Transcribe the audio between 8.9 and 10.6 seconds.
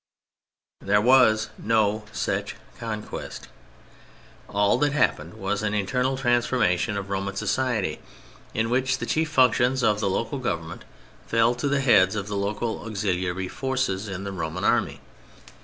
the chief functions of local